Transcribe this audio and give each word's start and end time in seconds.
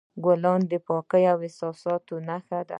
ګلان 0.23 0.61
د 0.71 0.73
پاکو 0.85 1.19
احساساتو 1.45 2.15
نښه 2.27 2.59
ده. 2.67 2.69